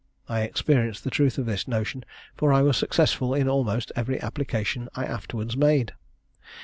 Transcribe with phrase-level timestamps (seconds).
[0.27, 2.03] I experienced the truth of this notion,
[2.35, 5.91] for I was successful in almost every application I afterwards made.